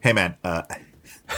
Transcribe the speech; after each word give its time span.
Hey 0.00 0.12
man, 0.12 0.36
uh, 0.44 0.62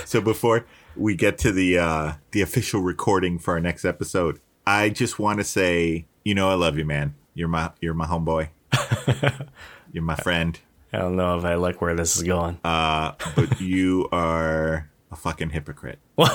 so 0.04 0.20
before 0.20 0.66
we 0.94 1.14
get 1.14 1.38
to 1.38 1.52
the 1.52 1.78
uh, 1.78 2.12
the 2.32 2.42
official 2.42 2.82
recording 2.82 3.38
for 3.38 3.54
our 3.54 3.60
next 3.60 3.86
episode, 3.86 4.38
I 4.66 4.90
just 4.90 5.18
want 5.18 5.38
to 5.38 5.44
say, 5.44 6.06
you 6.24 6.34
know, 6.34 6.50
I 6.50 6.54
love 6.54 6.76
you, 6.76 6.84
man. 6.84 7.14
You're 7.32 7.48
my 7.48 7.70
you're 7.80 7.94
my 7.94 8.06
homeboy. 8.06 8.50
you're 9.92 10.02
my 10.02 10.16
friend. 10.16 10.60
I 10.92 10.98
don't 10.98 11.16
know 11.16 11.38
if 11.38 11.44
I 11.44 11.54
like 11.54 11.80
where 11.80 11.94
this 11.94 12.16
is 12.16 12.22
going. 12.22 12.58
Uh, 12.62 13.12
but 13.34 13.60
you 13.60 14.08
are 14.12 14.90
a 15.10 15.16
fucking 15.16 15.50
hypocrite. 15.50 15.98
What? 16.16 16.30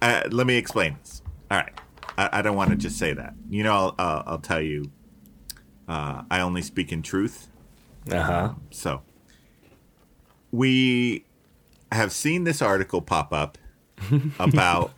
Uh, 0.00 0.22
let 0.32 0.48
me 0.48 0.56
explain 0.56 0.96
this. 1.00 1.22
All 1.48 1.58
right, 1.58 1.72
I, 2.18 2.28
I 2.32 2.42
don't 2.42 2.56
want 2.56 2.70
to 2.70 2.76
just 2.76 2.98
say 2.98 3.12
that. 3.12 3.34
You 3.48 3.62
know, 3.62 3.72
I'll, 3.72 3.94
uh, 3.98 4.22
I'll 4.26 4.38
tell 4.40 4.60
you. 4.60 4.90
Uh, 5.92 6.22
I 6.30 6.40
only 6.40 6.62
speak 6.62 6.90
in 6.92 7.02
truth. 7.02 7.48
uh 8.10 8.22
huh. 8.22 8.48
So 8.70 9.02
we 10.50 11.24
have 11.90 12.12
seen 12.12 12.44
this 12.44 12.62
article 12.62 13.02
pop 13.02 13.32
up 13.32 13.58
about 14.38 14.92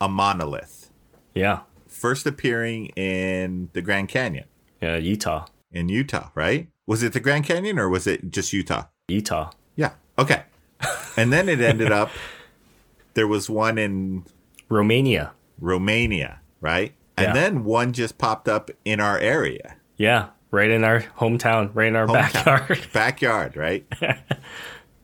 a 0.00 0.08
monolith 0.08 0.90
Yeah. 1.34 1.60
first 1.86 2.26
appearing 2.26 2.86
in 2.96 3.70
the 3.72 3.82
Grand 3.82 4.08
Canyon 4.08 4.46
Yeah. 4.82 4.96
Utah. 4.96 5.46
in 5.72 5.88
Utah, 5.88 6.30
right? 6.34 6.68
Was 6.86 7.02
it 7.02 7.12
the 7.12 7.20
Grand 7.20 7.44
Canyon 7.44 7.78
or 7.78 7.88
was 7.88 8.06
it 8.06 8.30
just 8.30 8.52
Utah? 8.52 8.84
Utah. 9.08 9.50
Yeah. 9.76 9.92
Okay. 10.18 10.42
And 11.16 11.32
then 11.32 11.48
it 11.48 11.60
ended 11.60 11.92
up 11.92 12.10
there 13.14 13.26
was 13.28 13.48
one 13.50 13.78
in 13.78 14.24
Romania. 14.68 15.32
Romania, 15.60 16.40
right? 16.60 16.94
And 17.16 17.26
Yeah. 17.28 17.32
then 17.34 17.64
one 17.64 17.92
just 17.92 18.18
popped 18.18 18.48
up 18.48 18.70
in 18.84 19.00
our 19.00 19.18
area. 19.18 19.76
Yeah. 19.98 20.28
Right 20.50 20.70
in 20.70 20.82
our 20.84 21.00
hometown, 21.18 21.70
right 21.74 21.88
in 21.88 21.96
our 21.96 22.06
Hometown. 22.06 22.32
backyard. 22.32 22.86
Backyard, 22.94 23.56
right? 23.56 23.86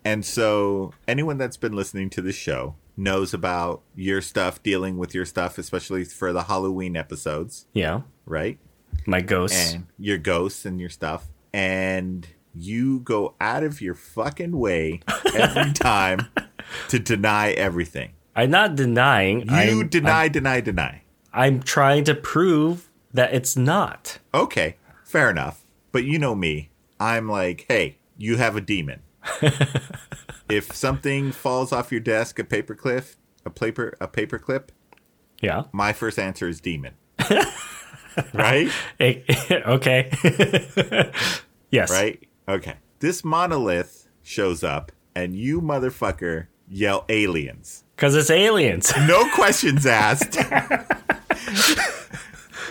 and 0.04 0.24
so 0.24 0.94
anyone 1.06 1.36
that's 1.36 1.58
been 1.58 1.74
listening 1.74 2.08
to 2.10 2.22
the 2.22 2.32
show 2.32 2.76
knows 2.96 3.34
about 3.34 3.82
your 3.94 4.22
stuff, 4.22 4.62
dealing 4.62 4.96
with 4.96 5.14
your 5.14 5.26
stuff, 5.26 5.58
especially 5.58 6.04
for 6.04 6.32
the 6.32 6.44
Halloween 6.44 6.96
episodes, 6.96 7.66
yeah. 7.74 8.02
right? 8.24 8.58
My 9.06 9.20
ghosts. 9.20 9.74
And 9.74 9.86
your 9.98 10.16
ghosts 10.16 10.64
and 10.64 10.80
your 10.80 10.88
stuff. 10.88 11.28
And 11.52 12.26
you 12.54 13.00
go 13.00 13.34
out 13.40 13.64
of 13.64 13.80
your 13.80 13.94
fucking 13.94 14.56
way 14.56 15.00
every 15.34 15.72
time 15.74 16.28
to 16.88 16.98
deny 16.98 17.50
everything. 17.50 18.12
I'm 18.36 18.50
not 18.50 18.76
denying. 18.76 19.40
You 19.42 19.82
I'm, 19.82 19.88
deny, 19.88 20.28
deny, 20.28 20.60
deny. 20.60 21.02
I'm 21.32 21.62
trying 21.62 22.04
to 22.04 22.14
prove 22.14 22.90
that 23.12 23.32
it's 23.32 23.56
not. 23.56 24.18
Okay, 24.32 24.76
fair 25.14 25.30
enough. 25.30 25.64
But 25.92 26.02
you 26.02 26.18
know 26.18 26.34
me. 26.34 26.70
I'm 26.98 27.28
like, 27.28 27.66
hey, 27.68 27.98
you 28.18 28.36
have 28.36 28.56
a 28.56 28.60
demon. 28.60 29.02
if 30.50 30.74
something 30.74 31.30
falls 31.30 31.70
off 31.72 31.92
your 31.92 32.00
desk, 32.00 32.40
a 32.40 32.44
paperclip, 32.44 33.14
a 33.46 33.50
paper, 33.50 33.96
a 34.00 34.08
paper 34.08 34.40
clip, 34.40 34.72
Yeah. 35.40 35.64
my 35.70 35.92
first 35.92 36.18
answer 36.18 36.48
is 36.48 36.60
demon. 36.60 36.94
right? 38.34 38.68
Okay. 38.98 40.10
yes. 41.70 41.90
Right? 41.92 42.20
Okay. 42.48 42.74
This 42.98 43.22
monolith 43.24 44.08
shows 44.24 44.64
up, 44.64 44.90
and 45.14 45.36
you 45.36 45.60
motherfucker 45.60 46.48
yell 46.68 47.04
aliens. 47.08 47.84
Because 47.94 48.16
it's 48.16 48.30
aliens. 48.30 48.92
No 49.06 49.28
questions 49.32 49.86
asked. 49.86 50.38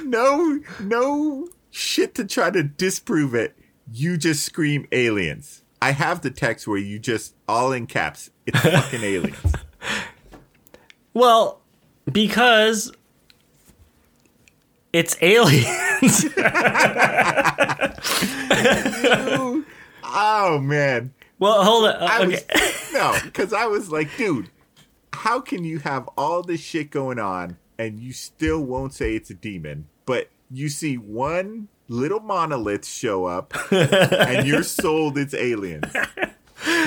no, 0.04 0.60
no 0.82 1.48
shit 1.74 2.14
to 2.16 2.26
try 2.26 2.50
to 2.52 2.64
disprove 2.64 3.34
it. 3.34 3.56
You 3.92 4.18
just 4.18 4.46
scream 4.46 4.86
aliens. 4.92 5.64
I 5.82 5.92
have 5.92 6.22
the 6.22 6.30
text 6.32 6.68
where 6.68 6.78
you 6.78 7.00
just 7.00 7.36
all 7.48 7.72
in 7.74 7.88
caps. 7.88 8.30
It's 8.46 8.60
fucking 8.62 9.02
aliens. 9.04 9.38
well, 11.14 11.62
because 12.12 12.92
it's 14.94 15.18
aliens. 15.22 16.26
Oh 20.16 20.60
man. 20.60 21.14
well, 21.40 21.64
hold 21.64 21.86
on. 21.86 21.96
I 21.96 22.20
Uh, 22.20 22.26
was, 22.28 22.44
no, 22.94 23.18
because 23.24 23.52
I 23.54 23.66
was 23.66 23.90
like, 23.92 24.16
dude, 24.18 24.50
how 25.12 25.40
can 25.40 25.64
you 25.64 25.80
have 25.80 26.08
all 26.18 26.44
this 26.44 26.62
shit 26.62 26.92
going 26.92 27.18
on 27.20 27.58
and 27.80 28.00
you 28.00 28.14
still 28.14 28.64
won't 28.64 28.94
say 28.94 29.16
it's 29.16 29.30
a 29.32 29.34
demon, 29.34 29.88
but 30.06 30.30
you 30.54 30.70
see 30.70 30.98
one 30.98 31.68
little 31.88 32.20
monolith 32.20 32.86
show 32.86 33.26
up 33.26 33.54
and 33.72 34.48
you're 34.48 34.64
sold 34.64 35.18
it's 35.18 35.34
aliens. 35.34 35.92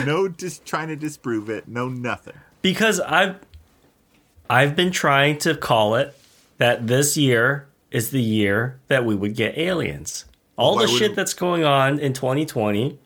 No, 0.05 0.29
just 0.29 0.65
trying 0.65 0.89
to 0.89 0.97
disprove 0.97 1.51
it. 1.51 1.69
No, 1.69 1.89
nothing. 1.89 2.35
because 2.63 3.01
I've 3.01 3.37
I've 4.49 4.77
been 4.77 4.91
trying 4.93 5.39
to 5.39 5.57
call 5.57 5.97
it 5.97 6.17
that 6.59 6.87
this 6.87 7.17
year 7.17 7.67
is 7.91 8.11
the 8.11 8.23
year 8.23 8.79
that 8.89 9.05
we 9.05 9.15
would 9.15 9.35
get 9.35 9.59
aliens. 9.59 10.25
All 10.57 10.77
Why 10.77 10.83
the 10.83 10.89
shit 10.89 11.15
that's 11.15 11.35
going 11.35 11.65
on 11.65 11.99
in 11.99 12.13
2020, 12.13 12.99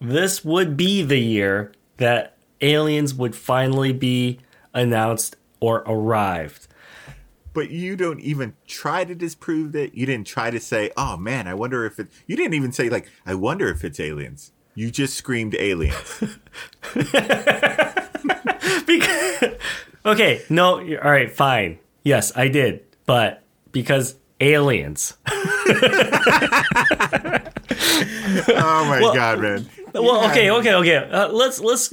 this 0.00 0.44
would 0.44 0.76
be 0.76 1.02
the 1.02 1.18
year 1.18 1.72
that 1.96 2.36
aliens 2.60 3.14
would 3.14 3.34
finally 3.34 3.92
be 3.92 4.38
announced 4.72 5.36
or 5.60 5.78
arrived. 5.86 6.68
But 7.56 7.70
you 7.70 7.96
don't 7.96 8.20
even 8.20 8.52
try 8.66 9.06
to 9.06 9.14
disprove 9.14 9.74
it. 9.74 9.94
You 9.94 10.04
didn't 10.04 10.26
try 10.26 10.50
to 10.50 10.60
say, 10.60 10.90
"Oh 10.94 11.16
man, 11.16 11.48
I 11.48 11.54
wonder 11.54 11.86
if 11.86 11.98
it." 11.98 12.08
You 12.26 12.36
didn't 12.36 12.52
even 12.52 12.70
say 12.70 12.90
like, 12.90 13.08
"I 13.24 13.34
wonder 13.34 13.68
if 13.68 13.82
it's 13.82 13.98
aliens." 13.98 14.52
You 14.74 14.90
just 14.90 15.14
screamed 15.14 15.54
aliens. 15.58 16.22
Because, 18.86 19.54
okay, 20.04 20.42
no, 20.48 20.78
all 20.78 21.10
right, 21.10 21.32
fine. 21.32 21.78
Yes, 22.04 22.30
I 22.36 22.48
did, 22.48 22.84
but 23.04 23.42
because 23.72 24.14
aliens. 24.40 25.16
oh 25.26 25.42
my 28.86 29.00
god, 29.14 29.40
man. 29.40 29.66
Well, 29.92 30.30
okay, 30.30 30.50
okay, 30.50 30.74
okay. 30.74 30.96
Uh, 30.96 31.28
let's 31.28 31.58
let's. 31.60 31.92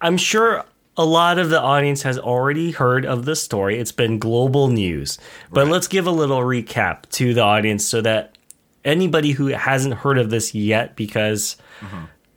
I'm 0.00 0.16
sure 0.16 0.64
a 0.98 1.04
lot 1.04 1.38
of 1.38 1.48
the 1.48 1.60
audience 1.60 2.02
has 2.02 2.18
already 2.18 2.72
heard 2.72 3.06
of 3.06 3.24
this 3.24 3.40
story. 3.42 3.78
It's 3.78 3.92
been 3.92 4.18
global 4.18 4.68
news, 4.68 5.16
but 5.50 5.62
Right. 5.64 5.70
let's 5.72 5.86
give 5.88 6.06
a 6.06 6.10
little 6.10 6.40
recap 6.40 7.08
to 7.12 7.32
the 7.32 7.40
audience 7.42 7.84
so 7.86 8.00
that 8.02 8.36
anybody 8.84 9.30
who 9.32 9.46
hasn't 9.46 9.94
heard 9.94 10.18
of 10.18 10.28
this 10.30 10.54
yet, 10.54 10.96
because 10.96 11.56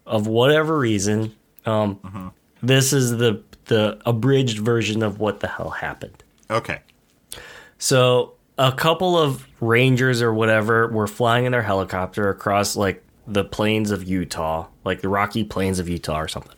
of 0.05 0.27
whatever 0.27 0.77
reason, 0.77 1.33
um, 1.66 2.31
this 2.63 2.94
is 2.94 3.17
the 3.17 3.41
the 3.66 3.97
abridged 4.05 4.57
version 4.59 5.01
of 5.01 5.19
what 5.19 5.39
the 5.39 5.47
hell 5.47 5.69
happened. 5.69 6.23
Okay. 6.50 6.79
So 7.77 8.33
a 8.57 8.71
couple 8.71 9.17
of 9.17 9.47
rangers 9.61 10.21
or 10.21 10.33
whatever 10.33 10.88
were 10.88 11.07
flying 11.07 11.45
in 11.45 11.51
their 11.51 11.61
helicopter 11.63 12.29
across 12.29 12.75
like 12.75 13.01
the 13.27 13.44
plains 13.44 13.91
of 13.91 14.03
Utah, 14.03 14.67
like 14.83 15.01
the 15.01 15.07
Rocky 15.09 15.44
Plains 15.44 15.79
of 15.79 15.88
Utah 15.88 16.19
or 16.19 16.27
something. 16.27 16.55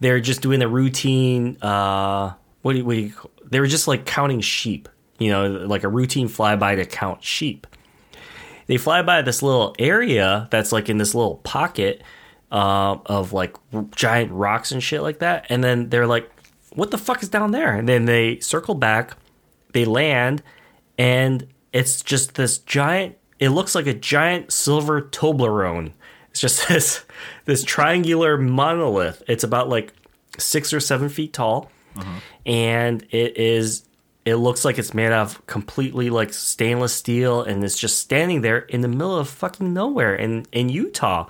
They're 0.00 0.20
just 0.20 0.40
doing 0.40 0.60
the 0.60 0.68
routine. 0.68 1.58
Uh, 1.62 2.34
what 2.62 2.72
do 2.72 2.78
you, 2.78 2.84
what 2.84 2.94
do 2.94 3.00
you 3.00 3.12
They 3.44 3.60
were 3.60 3.66
just 3.66 3.88
like 3.88 4.06
counting 4.06 4.40
sheep, 4.40 4.88
you 5.18 5.30
know, 5.30 5.48
like 5.48 5.84
a 5.84 5.88
routine 5.88 6.28
flyby 6.28 6.76
to 6.76 6.84
count 6.84 7.22
sheep. 7.22 7.66
They 8.66 8.76
fly 8.78 9.02
by 9.02 9.22
this 9.22 9.42
little 9.42 9.74
area 9.78 10.48
that's 10.50 10.72
like 10.72 10.88
in 10.88 10.98
this 10.98 11.14
little 11.14 11.36
pocket 11.36 12.02
uh, 12.50 12.96
of 13.06 13.32
like 13.32 13.56
giant 13.94 14.32
rocks 14.32 14.72
and 14.72 14.82
shit 14.82 15.02
like 15.02 15.18
that, 15.18 15.46
and 15.50 15.62
then 15.62 15.90
they're 15.90 16.06
like, 16.06 16.30
"What 16.72 16.90
the 16.90 16.98
fuck 16.98 17.22
is 17.22 17.28
down 17.28 17.50
there?" 17.50 17.74
And 17.74 17.88
then 17.88 18.06
they 18.06 18.40
circle 18.40 18.74
back 18.74 19.16
they 19.74 19.84
land 19.84 20.42
and 20.96 21.46
it's 21.72 22.00
just 22.00 22.36
this 22.36 22.58
giant 22.58 23.16
it 23.38 23.50
looks 23.50 23.74
like 23.74 23.86
a 23.86 23.92
giant 23.92 24.52
silver 24.52 25.02
Toblerone. 25.02 25.92
It's 26.34 26.40
just 26.40 26.68
this 26.68 27.04
this 27.44 27.62
triangular 27.62 28.36
monolith. 28.36 29.22
It's 29.28 29.44
about 29.44 29.68
like 29.68 29.92
six 30.36 30.72
or 30.72 30.80
seven 30.80 31.08
feet 31.08 31.32
tall, 31.32 31.70
mm-hmm. 31.94 32.18
and 32.44 33.02
it 33.10 33.36
is 33.36 33.84
it 34.24 34.34
looks 34.36 34.64
like 34.64 34.78
it's 34.78 34.94
made 34.94 35.12
out 35.12 35.26
of 35.26 35.46
completely 35.46 36.10
like 36.10 36.32
stainless 36.32 36.92
steel, 36.92 37.42
and 37.42 37.62
it's 37.62 37.78
just 37.78 37.98
standing 38.00 38.40
there 38.40 38.58
in 38.58 38.80
the 38.80 38.88
middle 38.88 39.16
of 39.16 39.28
fucking 39.28 39.72
nowhere 39.72 40.14
in 40.14 40.46
in 40.50 40.68
Utah, 40.68 41.28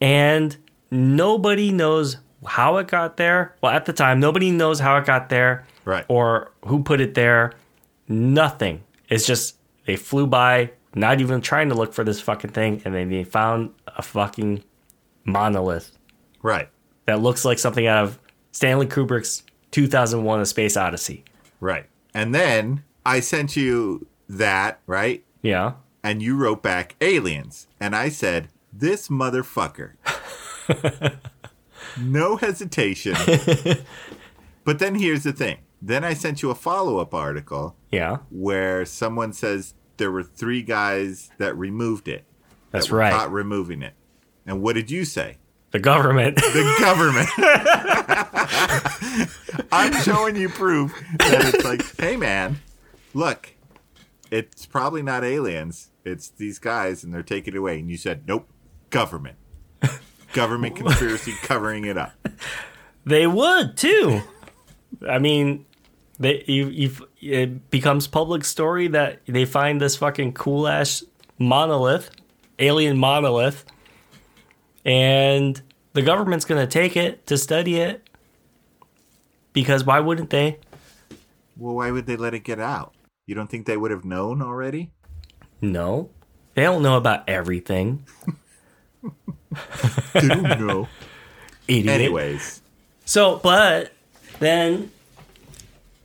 and 0.00 0.56
nobody 0.90 1.70
knows 1.70 2.16
how 2.46 2.78
it 2.78 2.88
got 2.88 3.18
there. 3.18 3.54
Well, 3.60 3.72
at 3.72 3.84
the 3.84 3.92
time, 3.92 4.18
nobody 4.18 4.50
knows 4.50 4.80
how 4.80 4.96
it 4.96 5.04
got 5.04 5.28
there, 5.28 5.66
Right. 5.84 6.04
Or 6.08 6.52
who 6.64 6.82
put 6.82 7.00
it 7.00 7.14
there. 7.14 7.52
Nothing. 8.08 8.82
It's 9.08 9.26
just 9.26 9.56
they 9.86 9.96
flew 9.96 10.26
by, 10.26 10.72
not 10.94 11.20
even 11.20 11.40
trying 11.40 11.68
to 11.70 11.74
look 11.74 11.92
for 11.94 12.04
this 12.04 12.20
fucking 12.20 12.50
thing, 12.50 12.82
and 12.84 12.94
then 12.94 13.08
they 13.10 13.24
found 13.24 13.70
a 13.86 14.02
fucking 14.02 14.62
monolith 15.24 15.90
Right. 16.42 16.68
that 17.06 17.20
looks 17.20 17.44
like 17.44 17.58
something 17.58 17.86
out 17.86 18.04
of 18.04 18.18
Stanley 18.52 18.86
Kubrick's 18.86 19.42
2001: 19.70 20.40
A 20.40 20.46
Space 20.46 20.76
Odyssey. 20.76 21.24
Right. 21.60 21.86
And 22.14 22.34
then 22.34 22.84
I 23.06 23.20
sent 23.20 23.56
you 23.56 24.06
that, 24.28 24.80
right? 24.86 25.24
Yeah. 25.42 25.72
and 26.04 26.20
you 26.22 26.36
wrote 26.36 26.62
back 26.62 26.94
aliens. 27.00 27.68
And 27.80 27.94
I 27.96 28.08
said, 28.08 28.48
this 28.72 29.08
motherfucker. 29.08 29.92
no 31.98 32.36
hesitation. 32.36 33.14
but 34.64 34.78
then 34.78 34.96
here's 34.96 35.22
the 35.24 35.32
thing. 35.32 35.58
Then 35.80 36.04
I 36.04 36.14
sent 36.14 36.42
you 36.42 36.50
a 36.50 36.54
follow 36.54 36.98
up 36.98 37.12
article 37.14 37.76
Yeah, 37.90 38.18
where 38.30 38.84
someone 38.84 39.32
says 39.32 39.74
there 40.02 40.10
were 40.10 40.24
three 40.24 40.62
guys 40.62 41.30
that 41.38 41.56
removed 41.56 42.08
it. 42.08 42.24
that's 42.72 42.88
that 42.88 42.92
right. 42.92 43.12
Caught 43.12 43.30
removing 43.30 43.82
it. 43.82 43.94
And 44.44 44.60
what 44.60 44.74
did 44.74 44.90
you 44.90 45.04
say? 45.04 45.36
The 45.70 45.78
government. 45.78 46.34
The 46.38 46.76
government. 46.80 47.28
I'm 49.70 49.92
showing 50.02 50.34
you 50.34 50.48
proof 50.48 50.92
that 51.18 51.54
it's 51.54 51.64
like, 51.64 51.84
hey 52.00 52.16
man, 52.16 52.58
look, 53.14 53.54
it's 54.32 54.66
probably 54.66 55.04
not 55.04 55.22
aliens. 55.22 55.92
It's 56.04 56.30
these 56.30 56.58
guys, 56.58 57.04
and 57.04 57.14
they're 57.14 57.22
taking 57.22 57.54
it 57.54 57.58
away. 57.58 57.78
And 57.78 57.88
you 57.88 57.96
said, 57.96 58.26
nope, 58.26 58.48
government. 58.90 59.36
Government 60.32 60.74
conspiracy 60.82 61.34
covering 61.42 61.84
it 61.84 61.96
up. 61.96 62.12
They 63.06 63.28
would 63.28 63.76
too. 63.76 64.22
I 65.08 65.20
mean, 65.20 65.64
they 66.22 66.44
you, 66.46 66.68
you 66.68 66.90
it 67.20 67.70
becomes 67.70 68.06
public 68.06 68.44
story 68.44 68.88
that 68.88 69.20
they 69.26 69.44
find 69.44 69.80
this 69.80 69.96
fucking 69.96 70.32
cool 70.32 70.66
ass 70.66 71.04
monolith, 71.38 72.10
alien 72.58 72.98
monolith, 72.98 73.64
and 74.84 75.60
the 75.92 76.02
government's 76.02 76.44
gonna 76.44 76.66
take 76.66 76.96
it 76.96 77.26
to 77.26 77.36
study 77.36 77.76
it. 77.76 78.08
Because 79.52 79.84
why 79.84 80.00
wouldn't 80.00 80.30
they? 80.30 80.58
Well, 81.58 81.74
why 81.74 81.90
would 81.90 82.06
they 82.06 82.16
let 82.16 82.32
it 82.32 82.40
get 82.40 82.58
out? 82.58 82.94
You 83.26 83.34
don't 83.34 83.48
think 83.48 83.66
they 83.66 83.76
would 83.76 83.90
have 83.90 84.04
known 84.04 84.40
already? 84.40 84.90
No, 85.60 86.08
they 86.54 86.62
don't 86.62 86.82
know 86.82 86.96
about 86.96 87.28
everything. 87.28 88.06
They 90.14 90.28
don't 90.28 90.60
know. 90.60 90.88
Idiot. 91.68 91.88
Anyways, 91.88 92.60
So, 93.04 93.36
but 93.42 93.92
then 94.40 94.90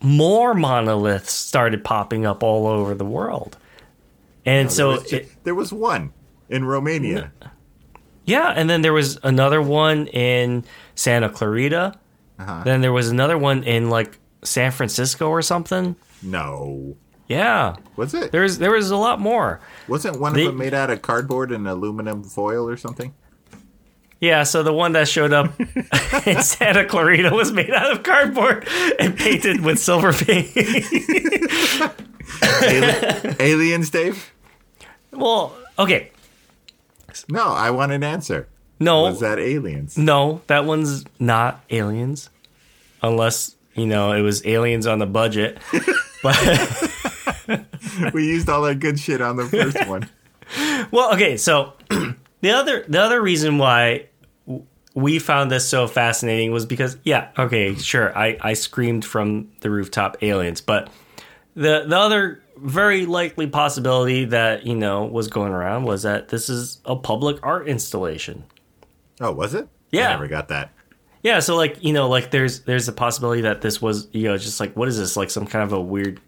more 0.07 0.53
monoliths 0.53 1.31
started 1.33 1.83
popping 1.83 2.25
up 2.25 2.43
all 2.43 2.67
over 2.67 2.95
the 2.95 3.05
world. 3.05 3.57
And 4.45 4.71
so, 4.71 4.91
there 4.91 5.01
was, 5.01 5.13
it, 5.13 5.43
there 5.43 5.55
was 5.55 5.73
one 5.73 6.13
in 6.49 6.63
Romania. 6.65 7.31
yeah, 8.25 8.49
and 8.55 8.69
then 8.69 8.81
there 8.81 8.93
was 8.93 9.19
another 9.23 9.61
one 9.61 10.07
in 10.07 10.63
Santa 10.95 11.29
Clarita. 11.29 11.93
Uh-huh. 12.39 12.61
Then 12.63 12.81
there 12.81 12.93
was 12.93 13.09
another 13.09 13.37
one 13.37 13.63
in 13.63 13.89
like 13.89 14.17
San 14.43 14.71
Francisco 14.71 15.27
or 15.27 15.41
something. 15.41 15.95
No. 16.21 16.95
Yeah, 17.27 17.75
Was 17.97 18.13
it? 18.13 18.31
there 18.31 18.43
was 18.43 18.57
there 18.57 18.71
was 18.71 18.89
a 18.89 18.95
lot 18.95 19.19
more. 19.19 19.59
Wasn't 19.89 20.17
one 20.17 20.31
of 20.31 20.45
them 20.45 20.57
made 20.57 20.73
out 20.73 20.89
of 20.89 21.01
cardboard 21.01 21.51
and 21.51 21.67
aluminum 21.67 22.23
foil 22.23 22.69
or 22.69 22.77
something? 22.77 23.13
Yeah, 24.19 24.43
so 24.43 24.63
the 24.63 24.73
one 24.73 24.93
that 24.93 25.07
showed 25.07 25.31
up 25.31 25.59
in 26.27 26.41
Santa 26.41 26.85
Clarita 26.85 27.29
was 27.31 27.51
made 27.51 27.69
out 27.71 27.91
of 27.91 28.01
cardboard 28.03 28.67
and 28.99 29.15
painted 29.15 29.61
with 29.61 29.77
silver 29.79 30.11
paint. 30.11 30.49
Ali- 32.41 33.35
aliens, 33.39 33.89
Dave? 33.89 34.31
well, 35.11 35.55
okay, 35.79 36.11
No, 37.29 37.43
I 37.49 37.69
want 37.71 37.91
an 37.91 38.03
answer. 38.03 38.47
no, 38.79 39.03
Was 39.03 39.19
that 39.21 39.39
aliens? 39.39 39.97
No, 39.97 40.41
that 40.47 40.65
one's 40.65 41.05
not 41.19 41.63
aliens. 41.69 42.29
Unless, 43.03 43.55
you 43.75 43.85
know, 43.85 44.11
it 44.13 44.21
was 44.21 44.45
aliens 44.45 44.87
on 44.87 44.97
the 44.99 45.05
budget. 45.05 45.59
but 46.23 46.35
we 48.13 48.25
used 48.27 48.49
all 48.49 48.63
that 48.63 48.79
good 48.79 48.99
shit 48.99 49.21
on 49.21 49.37
the 49.37 49.45
first 49.45 49.87
one. 49.87 50.09
well, 50.91 51.13
okay, 51.13 51.37
so 51.37 51.73
the 52.41 52.51
other 52.51 52.85
the 52.87 53.01
other 53.01 53.21
reason 53.21 53.57
why 53.57 54.07
we 54.93 55.19
found 55.19 55.51
this 55.51 55.67
so 55.67 55.87
fascinating 55.87 56.51
was 56.51 56.65
because 56.65 56.97
yeah, 57.03 57.29
okay, 57.37 57.75
sure, 57.75 58.17
I 58.17 58.37
I 58.41 58.53
screamed 58.53 59.05
from 59.05 59.49
the 59.61 59.69
rooftop 59.69 60.17
aliens, 60.21 60.61
but 60.61 60.89
the 61.55 61.85
the 61.87 61.97
other 61.97 62.41
very 62.57 63.05
likely 63.05 63.45
possibility 63.45 64.25
that, 64.25 64.65
you 64.65 64.73
know, 64.75 65.05
was 65.05 65.27
going 65.27 65.51
around 65.53 65.83
was 65.83 66.01
that 66.01 66.29
this 66.29 66.49
is 66.49 66.79
a 66.85 66.95
public 66.95 67.37
art 67.45 67.67
installation. 67.67 68.43
Oh, 69.21 69.31
was 69.31 69.53
it? 69.53 69.67
Yeah. 69.91 70.07
I 70.07 70.11
never 70.13 70.27
got 70.27 70.47
that. 70.47 70.71
Yeah, 71.21 71.39
so 71.39 71.55
like 71.55 71.83
you 71.83 71.93
know, 71.93 72.09
like 72.09 72.31
there's 72.31 72.61
there's 72.61 72.87
a 72.87 72.91
possibility 72.93 73.41
that 73.41 73.61
this 73.61 73.81
was 73.81 74.07
you 74.11 74.23
know 74.23 74.37
just 74.37 74.59
like 74.59 74.75
what 74.75 74.87
is 74.87 74.97
this 74.97 75.15
like 75.17 75.29
some 75.29 75.45
kind 75.45 75.63
of 75.63 75.73
a 75.73 75.79
weird 75.81 76.19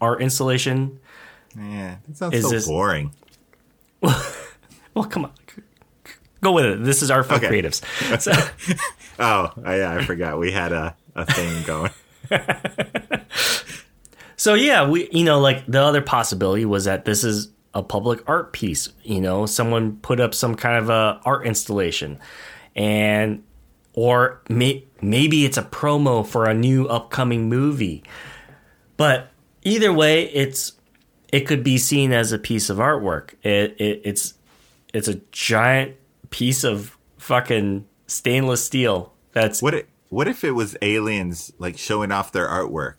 art 0.00 0.20
installation? 0.20 0.98
Yeah, 1.56 1.96
that 2.06 2.16
sounds 2.18 2.34
Is 2.34 2.44
so 2.44 2.50
this- 2.50 2.66
boring. 2.66 3.12
Well, 4.96 5.04
come 5.04 5.26
on, 5.26 5.32
go 6.42 6.52
with 6.52 6.64
it. 6.64 6.82
This 6.84 7.02
is 7.02 7.10
our 7.10 7.22
for 7.22 7.34
Okay. 7.34 7.48
creatives. 7.48 7.82
So, 8.20 8.32
Oh, 9.18 9.52
I, 9.64 9.76
yeah, 9.78 9.92
I 9.92 10.04
forgot. 10.04 10.38
We 10.38 10.50
had 10.52 10.72
a, 10.72 10.96
a 11.14 11.24
thing 11.26 11.62
going. 11.64 11.90
so 14.36 14.54
yeah, 14.54 14.88
we 14.88 15.08
you 15.12 15.24
know 15.24 15.38
like 15.40 15.66
the 15.66 15.80
other 15.82 16.02
possibility 16.02 16.64
was 16.64 16.84
that 16.84 17.04
this 17.04 17.24
is 17.24 17.48
a 17.74 17.82
public 17.82 18.22
art 18.28 18.52
piece. 18.52 18.88
You 19.02 19.20
know, 19.20 19.46
someone 19.46 19.96
put 19.98 20.20
up 20.20 20.34
some 20.34 20.54
kind 20.54 20.76
of 20.78 20.90
a 20.90 21.20
art 21.24 21.46
installation, 21.46 22.18
and 22.74 23.42
or 23.94 24.40
may, 24.48 24.84
maybe 25.00 25.44
it's 25.44 25.56
a 25.58 25.62
promo 25.62 26.26
for 26.26 26.46
a 26.46 26.54
new 26.54 26.86
upcoming 26.86 27.48
movie. 27.48 28.02
But 28.96 29.30
either 29.62 29.92
way, 29.92 30.24
it's 30.24 30.72
it 31.32 31.40
could 31.40 31.62
be 31.64 31.78
seen 31.78 32.12
as 32.12 32.32
a 32.32 32.38
piece 32.38 32.70
of 32.70 32.78
artwork. 32.78 33.34
It, 33.42 33.76
it 33.78 34.00
it's 34.04 34.34
it's 34.96 35.08
a 35.08 35.20
giant 35.30 35.96
piece 36.30 36.64
of 36.64 36.96
fucking 37.18 37.86
stainless 38.06 38.64
steel. 38.64 39.12
That's 39.32 39.60
What 39.60 39.74
it, 39.74 39.88
What 40.08 40.28
if 40.28 40.42
it 40.44 40.52
was 40.52 40.76
aliens 40.82 41.52
like 41.58 41.76
showing 41.76 42.10
off 42.12 42.32
their 42.32 42.48
artwork? 42.48 42.94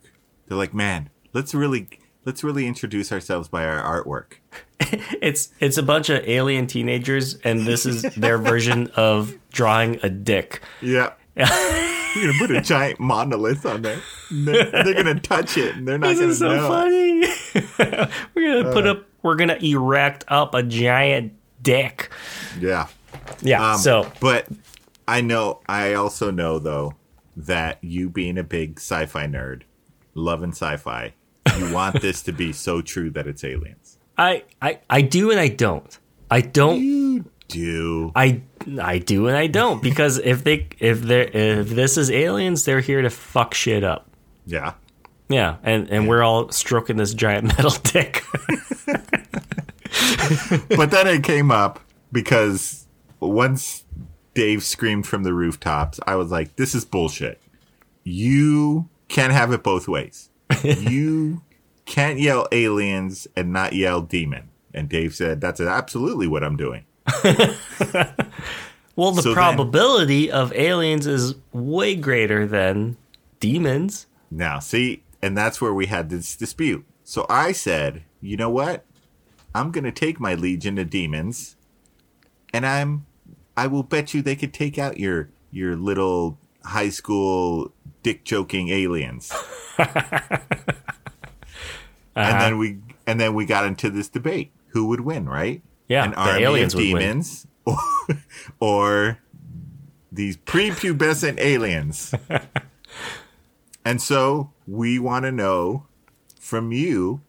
They're 0.48 0.58
like, 0.58 0.74
man, 0.74 1.10
let's 1.34 1.54
really 1.54 1.90
let's 2.26 2.44
really 2.44 2.68
introduce 2.68 3.12
ourselves 3.12 3.48
by 3.48 3.66
our 3.66 4.04
artwork. 4.04 4.34
it's 5.22 5.50
it's 5.60 5.78
a 5.78 5.84
bunch 5.84 6.10
of 6.10 6.28
alien 6.28 6.68
teenagers, 6.68 7.36
and 7.44 7.66
this 7.66 7.86
is 7.86 8.04
their 8.16 8.38
version 8.38 8.88
of 8.96 9.34
drawing 9.52 10.00
a 10.04 10.10
dick. 10.10 10.62
Yeah. 10.82 11.14
You're 11.36 12.32
gonna 12.32 12.40
put 12.40 12.52
a 12.52 12.62
giant 12.62 13.00
monolith 13.00 13.66
on 13.66 13.82
there. 13.84 14.00
They're, 14.32 14.72
they're 14.72 14.94
gonna 14.94 15.20
touch 15.20 15.58
it, 15.58 15.76
and 15.76 15.88
they're 15.88 15.98
not 15.98 16.16
This 16.16 16.20
gonna 16.20 16.32
is 16.32 16.40
so 16.40 16.56
know. 16.56 16.68
funny. 16.68 18.10
we're 18.36 18.62
gonna 18.64 18.74
put 18.74 18.88
uh. 18.88 18.92
up. 18.92 19.06
We're 19.24 19.36
gonna 19.36 19.58
erect 19.62 20.26
up 20.28 20.54
a 20.54 20.64
giant 20.64 21.34
dick. 21.62 22.10
Yeah. 22.60 22.88
Yeah. 23.42 23.74
Um, 23.74 23.78
so 23.80 24.12
but 24.20 24.48
I 25.08 25.22
know, 25.22 25.62
I 25.68 25.94
also 25.94 26.32
know 26.32 26.60
though 26.60 26.94
that 27.36 27.78
you 27.84 28.10
being 28.10 28.38
a 28.38 28.44
big 28.44 28.80
sci-fi 28.80 29.26
nerd, 29.28 29.64
loving 30.14 30.52
sci-fi, 30.52 31.14
you 31.58 31.74
want 31.74 32.02
this 32.02 32.22
to 32.24 32.32
be 32.32 32.52
so 32.52 32.82
true 32.82 33.10
that 33.12 33.28
it's 33.28 33.44
aliens. 33.44 33.98
I 34.18 34.44
I 34.62 34.80
I 34.90 35.02
do 35.02 35.32
and 35.32 35.40
I 35.40 35.48
don't. 35.48 35.98
I 36.30 36.42
don't. 36.42 36.82
You 36.82 37.26
do. 37.48 38.12
I 38.16 38.42
I 38.82 38.98
do 38.98 39.28
and 39.28 39.38
I 39.38 39.48
don't 39.48 39.82
because 39.82 40.18
if 40.24 40.44
they 40.44 40.68
if 40.80 41.02
they 41.02 41.28
if 41.28 41.70
this 41.70 41.98
is 41.98 42.12
aliens, 42.12 42.66
they're 42.66 42.80
here 42.80 43.02
to 43.02 43.10
fuck 43.10 43.54
shit 43.54 43.84
up. 43.84 44.10
Yeah. 44.46 44.74
Yeah, 45.30 45.58
and 45.62 45.90
and 45.90 46.08
we're 46.08 46.24
all 46.24 46.50
stroking 46.52 46.96
this 46.96 47.14
giant 47.14 47.48
metal 47.58 47.74
dick. 47.84 48.24
but 50.70 50.92
then 50.92 51.08
it 51.08 51.24
came 51.24 51.52
up 51.52 51.80
because 52.12 52.88
once 53.20 53.84
Dave 54.34 54.64
screamed 54.64 55.08
from 55.08 55.24
the 55.24 55.34
rooftops, 55.34 56.00
I 56.08 56.16
was 56.16 56.32
like, 56.32 56.56
this 56.56 56.74
is 56.76 56.86
bullshit. 56.86 57.42
You 58.04 58.88
can't 59.08 59.34
have 59.34 59.52
it 59.52 59.64
both 59.64 59.88
ways. 59.88 60.30
you 60.64 61.42
can't 61.86 62.20
yell 62.20 62.48
aliens 62.52 63.28
and 63.36 63.52
not 63.52 63.74
yell 63.74 64.02
demon. 64.02 64.50
And 64.74 64.88
Dave 64.90 65.16
said, 65.16 65.42
that's 65.42 65.60
absolutely 65.60 66.28
what 66.28 66.44
I'm 66.44 66.56
doing. 66.58 66.86
well, 68.96 69.12
the 69.12 69.22
So 69.22 69.30
then- 69.30 69.34
probability 69.34 70.32
of 70.32 70.54
aliens 70.54 71.08
is 71.08 71.36
way 71.52 71.96
greater 71.96 72.46
than 72.46 72.98
demons. 73.40 74.08
Now, 74.30 74.60
see, 74.60 75.04
and 75.22 75.38
that's 75.38 75.62
where 75.62 75.74
we 75.74 75.86
had 75.88 76.10
this 76.10 76.36
dispute. 76.36 76.86
So 77.04 77.26
I 77.30 77.52
said, 77.54 78.04
you 78.22 78.36
know 78.38 78.50
what? 78.50 78.86
I'm 79.58 79.72
going 79.72 79.84
to 79.84 79.92
take 79.92 80.20
my 80.20 80.34
legion 80.34 80.78
of 80.78 80.90
demons 80.90 81.56
and 82.54 82.66
I'm 82.66 83.06
I 83.56 83.68
will 83.68 83.84
bet 83.84 84.14
you 84.14 84.22
they 84.22 84.36
could 84.36 84.54
take 84.54 84.78
out 84.78 85.00
your 85.00 85.30
your 85.52 85.76
little 85.76 86.38
high 86.64 86.90
school 86.90 87.74
dick 88.04 88.24
joking 88.24 88.70
aliens. 88.70 89.32
And 92.18 92.42
then 92.42 92.54
uh-huh. 92.54 92.58
we 92.58 92.80
and 93.06 93.22
then 93.22 93.36
we 93.36 93.46
got 93.46 93.66
into 93.66 93.92
this 93.92 94.10
debate. 94.10 94.52
Who 94.70 94.88
would 94.88 95.02
win, 95.02 95.30
right? 95.30 95.62
Yeah, 95.88 96.04
An 96.04 96.12
the 96.12 96.18
army 96.18 96.44
aliens 96.44 96.74
of 96.74 96.80
demons 96.80 97.48
or, 97.64 97.78
or 98.60 99.20
these 100.12 100.36
prepubescent 100.36 101.38
aliens. 101.40 102.14
and 103.86 104.02
so 104.02 104.52
we 104.66 104.98
want 104.98 105.26
to 105.26 105.32
know 105.32 105.86
from 106.40 106.72
you, 106.72 107.22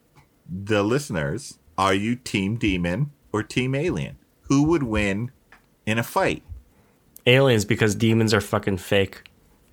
the 0.49 0.83
listeners, 0.83 1.58
Are 1.79 1.95
you 1.95 2.17
team 2.17 2.57
demon 2.57 3.13
or 3.33 3.43
team 3.43 3.75
alien? 3.75 4.19
Who 4.43 4.65
would 4.65 4.83
win 4.83 5.31
in 5.87 5.99
a 5.99 6.03
fight? 6.03 6.43
Aliens 7.27 7.65
because 7.65 7.95
demons 7.95 8.35
are 8.35 8.41
fucking 8.43 8.77
fake. 8.79 9.31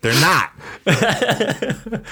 They're 0.00 0.20
not. 0.20 0.52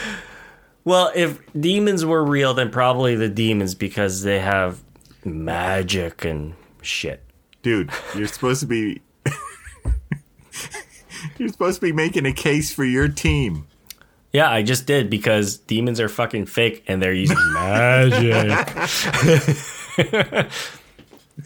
Well, 0.85 1.13
if 1.15 1.39
demons 1.53 2.05
were 2.05 2.25
real, 2.25 2.55
then 2.55 2.71
probably 2.71 3.15
the 3.15 3.29
demons 3.29 3.75
because 3.75 4.23
they 4.23 4.41
have 4.41 4.83
magic 5.25 6.25
and 6.25 6.55
shit. 6.83 7.23
Dude, 7.63 7.91
you're 8.17 8.27
supposed 8.27 8.61
to 8.61 8.67
be 8.67 9.01
You're 11.39 11.49
supposed 11.49 11.81
to 11.81 11.87
be 11.87 11.93
making 11.93 12.27
a 12.27 12.33
case 12.33 12.73
for 12.75 12.85
your 12.85 13.07
team. 13.07 13.69
Yeah, 14.33 14.51
I 14.51 14.63
just 14.63 14.87
did 14.87 15.11
because 15.11 15.59
demons 15.59 16.01
are 16.01 16.09
fucking 16.09 16.47
fake 16.47 16.85
and 16.89 17.03
they're 17.03 17.13
using 17.13 17.37
magic. 17.53 18.67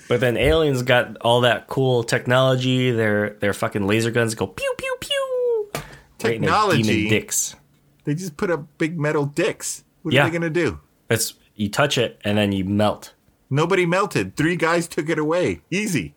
but 0.08 0.20
then 0.20 0.36
aliens 0.36 0.82
got 0.82 1.16
all 1.18 1.40
that 1.42 1.66
cool 1.66 2.02
technology. 2.04 2.90
Their 2.92 3.30
their 3.40 3.52
fucking 3.52 3.86
laser 3.86 4.10
guns 4.10 4.34
go 4.34 4.46
pew 4.46 4.72
pew 4.78 4.96
pew. 5.00 5.68
Right 5.74 5.84
Technology? 6.18 6.82
demon 6.82 7.10
dicks. 7.10 7.56
They 8.04 8.14
just 8.14 8.36
put 8.36 8.50
up 8.50 8.66
big 8.78 8.98
metal 8.98 9.26
dicks. 9.26 9.84
What 10.02 10.14
Yeah. 10.14 10.22
are 10.22 10.30
they 10.30 10.32
gonna 10.32 10.50
do? 10.50 10.80
It's 11.10 11.34
you 11.54 11.68
touch 11.68 11.98
it 11.98 12.20
and 12.24 12.38
then 12.38 12.52
you 12.52 12.64
melt. 12.64 13.12
Nobody 13.50 13.86
melted. 13.86 14.36
Three 14.36 14.56
guys 14.56 14.88
took 14.88 15.08
it 15.08 15.18
away. 15.18 15.60
Easy. 15.70 16.14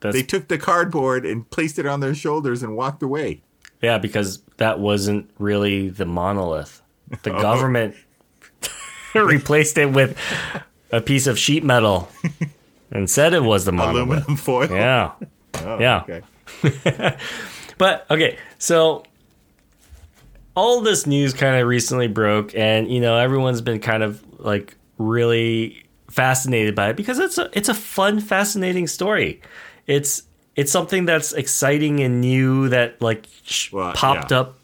That's, 0.00 0.14
They 0.16 0.22
took 0.22 0.48
the 0.48 0.58
cardboard 0.58 1.24
and 1.24 1.48
placed 1.50 1.78
it 1.78 1.86
on 1.86 2.00
their 2.00 2.14
shoulders 2.14 2.62
and 2.62 2.76
walked 2.76 3.02
away. 3.02 3.42
Yeah, 3.82 3.98
because 3.98 4.40
that 4.56 4.78
wasn't 4.78 5.28
really 5.38 5.88
the 5.90 6.06
monolith. 6.06 6.80
The 7.22 7.32
Oh. 7.36 7.42
government 7.42 7.94
replaced 9.14 9.76
it 9.76 9.86
with 9.92 10.16
a 10.90 11.00
piece 11.00 11.26
of 11.26 11.38
sheet 11.38 11.64
metal 11.64 12.08
and 12.90 13.10
said 13.10 13.34
it 13.34 13.42
was 13.42 13.64
the 13.64 13.72
monolith. 13.72 14.06
Aluminum 14.08 14.36
foil. 14.36 14.70
Yeah. 14.70 15.12
Oh, 15.54 15.78
Yeah. 15.78 16.04
Okay. 16.08 17.16
But 17.78 18.06
okay, 18.10 18.38
so 18.58 19.02
all 20.54 20.82
this 20.82 21.06
news 21.06 21.32
kind 21.34 21.56
of 21.60 21.66
recently 21.66 22.06
broke, 22.06 22.54
and 22.54 22.86
you 22.88 23.00
know 23.00 23.16
everyone's 23.18 23.60
been 23.60 23.80
kind 23.80 24.02
of 24.04 24.22
like 24.38 24.76
really 24.98 25.82
fascinated 26.10 26.74
by 26.76 26.90
it 26.90 26.96
because 26.96 27.18
it's 27.18 27.38
a 27.38 27.50
it's 27.54 27.68
a 27.68 27.74
fun, 27.74 28.20
fascinating 28.20 28.86
story. 28.86 29.40
It's 29.88 30.22
it's 30.56 30.70
something 30.72 31.04
that's 31.04 31.32
exciting 31.32 32.00
and 32.00 32.20
new 32.20 32.68
that 32.68 33.00
like 33.00 33.26
sh- 33.44 33.72
Well, 33.72 33.92
popped 33.94 34.30
yeah. 34.30 34.40
up. 34.40 34.58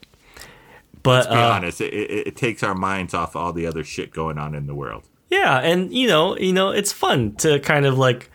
But 1.02 1.24
To 1.24 1.28
be 1.30 1.34
uh, 1.36 1.50
honest, 1.52 1.80
it, 1.80 1.92
it, 1.94 2.26
it 2.28 2.36
takes 2.36 2.62
our 2.62 2.74
minds 2.74 3.14
off 3.14 3.36
all 3.36 3.52
the 3.52 3.66
other 3.66 3.84
shit 3.84 4.10
going 4.10 4.36
on 4.36 4.54
in 4.54 4.66
the 4.66 4.74
world. 4.74 5.04
Yeah, 5.30 5.58
and 5.58 5.92
you 5.92 6.08
know, 6.08 6.36
you 6.36 6.52
know, 6.52 6.70
it's 6.70 6.92
fun 6.92 7.34
to 7.36 7.60
kind 7.60 7.86
of 7.86 7.96
like 7.98 8.30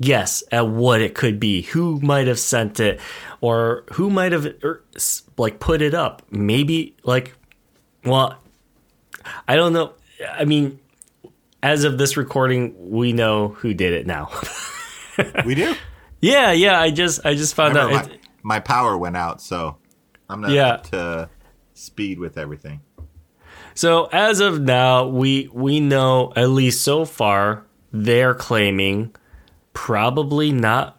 guess 0.00 0.42
at 0.52 0.68
what 0.68 1.00
it 1.00 1.14
could 1.14 1.38
be, 1.40 1.62
who 1.62 2.00
might 2.00 2.26
have 2.26 2.38
sent 2.38 2.80
it, 2.80 3.00
or 3.40 3.84
who 3.92 4.10
might 4.10 4.32
have 4.32 4.46
er, 4.62 4.82
like 5.36 5.58
put 5.60 5.82
it 5.82 5.94
up. 5.94 6.22
Maybe 6.30 6.94
like, 7.02 7.34
well, 8.04 8.38
I 9.48 9.56
don't 9.56 9.72
know. 9.72 9.92
I 10.30 10.44
mean, 10.44 10.78
as 11.62 11.84
of 11.84 11.98
this 11.98 12.16
recording, 12.16 12.90
we 12.90 13.12
know 13.12 13.48
who 13.48 13.74
did 13.74 13.92
it 13.92 14.06
now. 14.06 14.30
We 15.46 15.54
do. 15.54 15.76
Yeah, 16.24 16.52
yeah. 16.52 16.80
I 16.80 16.90
just, 16.90 17.24
I 17.26 17.34
just 17.34 17.54
found 17.54 17.74
Remember, 17.74 17.96
out. 17.96 18.08
my, 18.08 18.14
It, 18.14 18.20
my 18.42 18.60
power 18.60 18.96
went 18.96 19.16
out, 19.16 19.42
so 19.42 19.76
I'm 20.28 20.40
not 20.40 20.50
Yeah. 20.50 20.76
to 20.90 21.28
speed 21.74 22.18
with 22.18 22.38
everything. 22.38 22.80
So 23.74 24.06
as 24.12 24.40
of 24.40 24.60
now, 24.60 25.06
we 25.08 25.48
we 25.52 25.80
know 25.80 26.32
at 26.36 26.48
least 26.50 26.82
so 26.82 27.04
far 27.04 27.64
they're 27.92 28.34
claiming 28.34 29.14
probably 29.72 30.52
not 30.52 30.98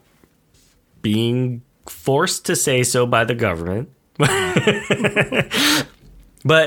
being 1.02 1.62
forced 1.88 2.46
to 2.48 2.56
say 2.56 2.84
so 2.84 3.06
by 3.06 3.24
the 3.24 3.36
government. 3.36 3.90
but 4.18 4.30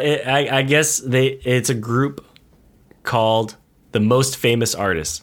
it, 0.04 0.26
I, 0.26 0.58
I 0.58 0.62
guess 0.62 0.98
they 0.98 1.26
it's 1.26 1.70
a 1.70 1.74
group 1.74 2.24
called 3.02 3.56
the 3.92 4.00
most 4.00 4.36
famous 4.36 4.74
artists 4.74 5.22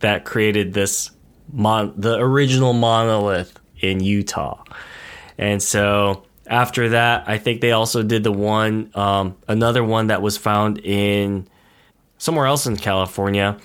that 0.00 0.24
created 0.24 0.74
this 0.74 1.10
mon 1.52 1.94
the 1.96 2.18
original 2.18 2.72
monolith 2.72 3.58
in 3.80 4.00
Utah. 4.00 4.62
And 5.38 5.62
so 5.62 6.24
after 6.46 6.90
that, 6.90 7.24
I 7.28 7.38
think 7.38 7.60
they 7.60 7.72
also 7.72 8.02
did 8.02 8.24
the 8.24 8.32
one, 8.32 8.90
um, 8.94 9.36
another 9.48 9.84
one 9.84 10.08
that 10.08 10.22
was 10.22 10.36
found 10.36 10.78
in 10.78 11.48
somewhere 12.18 12.46
else 12.46 12.66
in 12.66 12.76
California. 12.76 13.58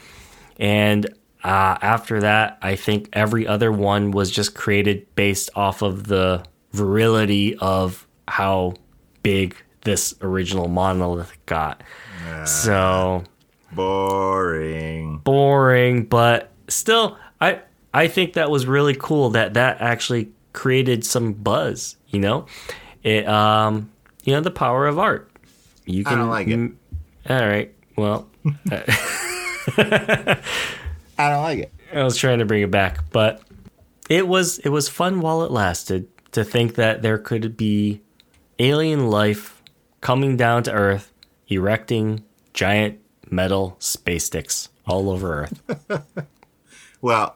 And 0.59 1.05
uh, 1.43 1.77
after 1.81 2.21
that, 2.21 2.57
I 2.61 2.75
think 2.75 3.09
every 3.13 3.47
other 3.47 3.71
one 3.71 4.11
was 4.11 4.29
just 4.29 4.53
created 4.53 5.07
based 5.15 5.49
off 5.55 5.81
of 5.81 6.07
the 6.07 6.43
virility 6.71 7.55
of 7.57 8.05
how 8.27 8.75
big 9.23 9.55
this 9.83 10.13
original 10.21 10.67
monolith 10.67 11.33
got. 11.45 11.81
So 12.45 13.23
Boring. 13.71 15.19
boring, 15.19 16.05
but 16.05 16.51
still, 16.67 17.17
I 17.39 17.61
I 17.93 18.07
think 18.07 18.33
that 18.33 18.49
was 18.49 18.65
really 18.65 18.95
cool 18.97 19.31
that 19.31 19.53
that 19.55 19.81
actually 19.81 20.31
created 20.53 21.05
some 21.05 21.33
buzz. 21.33 21.97
You 22.07 22.19
know, 22.19 22.45
it 23.03 23.27
um 23.27 23.91
you 24.23 24.33
know 24.33 24.41
the 24.41 24.51
power 24.51 24.87
of 24.87 24.97
art. 24.99 25.29
You 25.85 26.03
I 26.05 26.09
can 26.09 26.17
don't 26.19 26.29
like 26.29 26.47
it. 26.47 26.53
m- 26.53 26.79
All 27.29 27.47
right, 27.47 27.73
well, 27.95 28.27
I 29.81 30.37
don't 31.17 31.41
like 31.41 31.59
it. 31.59 31.71
I 31.93 32.03
was 32.03 32.17
trying 32.17 32.39
to 32.39 32.45
bring 32.45 32.61
it 32.63 32.71
back, 32.71 32.99
but 33.11 33.41
it 34.09 34.27
was 34.27 34.59
it 34.59 34.69
was 34.69 34.89
fun 34.89 35.21
while 35.21 35.43
it 35.43 35.51
lasted 35.51 36.07
to 36.33 36.43
think 36.43 36.75
that 36.75 37.01
there 37.01 37.17
could 37.17 37.57
be 37.57 38.01
alien 38.59 39.07
life 39.07 39.61
coming 39.99 40.37
down 40.37 40.63
to 40.63 40.71
Earth, 40.71 41.11
erecting 41.49 42.23
giant 42.53 42.99
metal 43.29 43.75
space 43.79 44.25
sticks 44.25 44.69
all 44.87 45.09
over 45.09 45.43
Earth. 45.43 45.61
Well, 47.03 47.35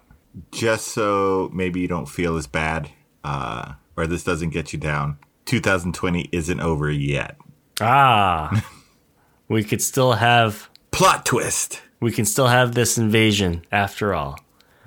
just 0.51 0.87
so 0.89 1.49
maybe 1.53 1.79
you 1.79 1.87
don't 1.87 2.07
feel 2.09 2.37
as 2.37 2.47
bad, 2.47 2.89
uh, 3.23 3.73
or 3.97 4.07
this 4.07 4.23
doesn't 4.23 4.49
get 4.49 4.73
you 4.73 4.79
down. 4.79 5.17
2020 5.45 6.29
isn't 6.31 6.59
over 6.59 6.89
yet. 6.89 7.37
Ah, 7.81 8.65
we 9.47 9.63
could 9.63 9.81
still 9.81 10.13
have 10.13 10.69
Plot 10.91 11.25
twist. 11.25 11.81
we 11.99 12.11
can 12.11 12.25
still 12.25 12.47
have 12.47 12.73
this 12.73 12.97
invasion 12.97 13.65
after 13.71 14.13
all. 14.13 14.39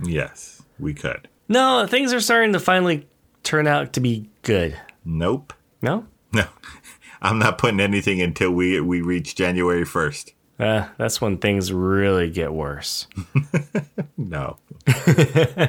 Yes, 0.03 0.63
we 0.79 0.95
could. 0.95 1.29
No, 1.49 1.87
things 1.87 2.13
are 2.13 2.21
starting 2.21 2.53
to 2.53 2.61
finally 2.61 3.07
turn 3.43 3.67
out 3.67 3.93
to 3.95 4.01
be 4.01 4.29
good. 4.43 4.79
Nope. 5.05 5.53
No, 5.81 6.07
No, 6.33 6.45
I'm 7.23 7.39
not 7.39 7.59
putting 7.59 7.81
anything 7.81 8.21
until 8.21 8.51
we 8.51 8.81
we 8.81 9.01
reach 9.01 9.35
January 9.37 9.85
1st. 9.85 10.33
Uh, 10.59 10.89
that's 10.97 11.21
when 11.21 11.39
things 11.39 11.73
really 11.73 12.31
get 12.31 12.53
worse. 12.53 13.07
No. 14.17 14.59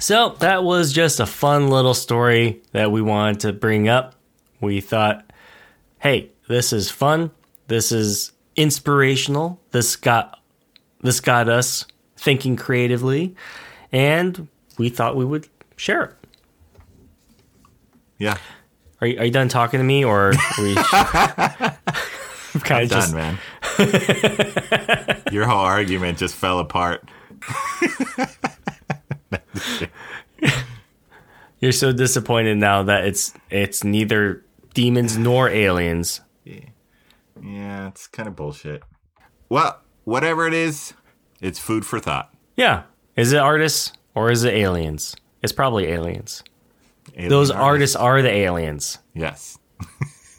So 0.00 0.30
that 0.40 0.64
was 0.64 0.92
just 0.92 1.20
a 1.20 1.26
fun 1.26 1.68
little 1.68 1.94
story 1.94 2.60
that 2.72 2.90
we 2.90 3.00
wanted 3.00 3.40
to 3.40 3.52
bring 3.52 3.88
up. 3.88 4.16
We 4.60 4.80
thought, 4.80 5.24
hey, 5.98 6.30
this 6.48 6.72
is 6.72 6.90
fun. 6.90 7.30
This 7.68 7.92
is 7.92 8.32
inspirational. 8.56 9.60
This 9.70 9.94
got 9.96 10.40
this 11.00 11.20
got 11.20 11.48
us 11.48 11.86
thinking 12.16 12.56
creatively, 12.56 13.36
and 13.92 14.48
we 14.78 14.88
thought 14.88 15.16
we 15.16 15.24
would 15.24 15.48
share 15.76 16.04
it. 16.04 16.14
Yeah. 18.18 18.36
Are 19.00 19.06
you, 19.06 19.18
are 19.18 19.24
you 19.26 19.30
done 19.30 19.48
talking 19.48 19.78
to 19.78 19.84
me, 19.84 20.04
or 20.04 20.30
are 20.30 20.34
we 20.58 20.74
kind 22.60 22.82
of 22.82 22.88
Done, 22.88 22.88
just 22.88 23.14
man. 23.14 23.38
Your 25.32 25.46
whole 25.46 25.58
argument 25.58 26.18
just 26.18 26.34
fell 26.34 26.58
apart. 26.58 27.08
you're 31.60 31.72
so 31.72 31.92
disappointed 31.92 32.58
now 32.58 32.82
that 32.82 33.06
it's 33.06 33.32
it's 33.50 33.84
neither 33.84 34.44
demons 34.74 35.18
nor 35.18 35.48
aliens. 35.48 36.20
Yeah, 36.44 36.60
yeah 37.42 37.88
it's 37.88 38.06
kind 38.06 38.28
of 38.28 38.36
bullshit. 38.36 38.82
Well, 39.48 39.80
whatever 40.04 40.46
it 40.46 40.54
is, 40.54 40.94
it's 41.40 41.58
food 41.58 41.84
for 41.84 42.00
thought. 42.00 42.32
Yeah, 42.56 42.84
is 43.16 43.32
it 43.32 43.38
artists 43.38 43.92
or 44.14 44.30
is 44.30 44.44
it 44.44 44.54
aliens? 44.54 45.16
It's 45.42 45.52
probably 45.52 45.86
aliens. 45.86 46.42
Alien 47.14 47.30
Those 47.30 47.50
artists 47.50 47.96
are 47.96 48.22
the 48.22 48.30
aliens. 48.30 48.98
Yes. 49.14 49.58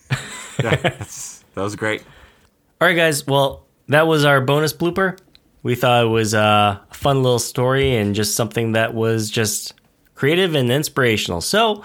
that's, 0.57 1.43
that 1.53 1.61
was 1.61 1.75
great. 1.75 2.03
All 2.81 2.87
right, 2.87 2.95
guys. 2.95 3.25
Well, 3.25 3.65
that 3.87 4.07
was 4.07 4.25
our 4.25 4.41
bonus 4.41 4.73
blooper. 4.73 5.17
We 5.63 5.75
thought 5.75 6.03
it 6.03 6.07
was 6.09 6.33
uh, 6.33 6.79
a 6.89 6.93
fun 6.93 7.23
little 7.23 7.39
story 7.39 7.95
and 7.95 8.13
just 8.13 8.35
something 8.35 8.73
that 8.73 8.93
was 8.93 9.29
just 9.29 9.73
creative 10.13 10.55
and 10.55 10.71
inspirational. 10.71 11.41
So, 11.41 11.83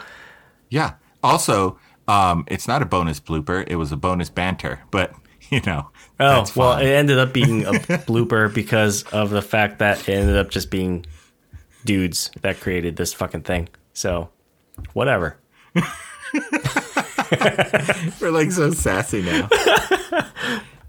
Yeah. 0.69 0.95
Also, 1.23 1.79
um, 2.09 2.45
it's 2.49 2.67
not 2.67 2.83
a 2.83 2.87
bonus 2.87 3.21
blooper. 3.21 3.65
It 3.69 3.77
was 3.77 3.93
a 3.93 3.97
bonus 3.97 4.31
banter, 4.31 4.81
but 4.91 5.13
you 5.51 5.61
know. 5.67 5.91
Oh, 6.19 6.45
well, 6.57 6.79
it 6.79 6.89
ended 6.89 7.19
up 7.19 7.33
being 7.33 7.65
a 7.65 7.71
blooper 8.07 8.53
because 8.53 9.05
of 9.05 9.31
the 9.31 9.43
fact 9.43 9.79
that 9.79 10.09
it 10.09 10.13
ended 10.13 10.37
up 10.37 10.51
just 10.51 10.71
being 10.71 11.07
dudes 11.85 12.31
that 12.43 12.61
created 12.61 12.97
this 12.97 13.13
fucking 13.15 13.43
thing. 13.43 13.69
So, 13.93 14.29
whatever. 14.93 15.39
we're 18.21 18.31
like 18.31 18.51
so 18.53 18.73
sassy 18.73 19.23
now. 19.23 19.49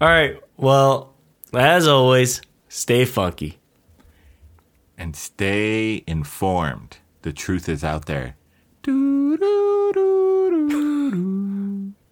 All 0.02 0.08
right. 0.08 0.42
Well, 0.58 1.14
as 1.54 1.88
always, 1.88 2.42
stay 2.70 3.06
funky. 3.06 3.60
and 4.98 5.16
stay 5.16 6.04
informed. 6.08 6.98
The 7.24 7.32
truth 7.34 7.70
is 7.70 7.84
out 7.84 8.06
there. 8.06 8.36
Doo. 8.84 9.38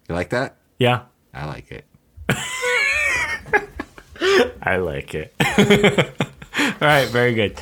You 0.08 0.14
like 0.14 0.30
that? 0.30 0.56
Yeah, 0.78 1.02
I 1.32 1.46
like 1.46 1.70
it. 1.70 1.84
I 4.62 4.76
like 4.76 5.14
it. 5.14 5.32
All 6.58 6.74
right. 6.80 7.08
Very 7.08 7.34
good. 7.34 7.60